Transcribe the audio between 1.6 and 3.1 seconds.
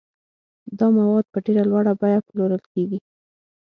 لوړه بیه پلورل کیږي.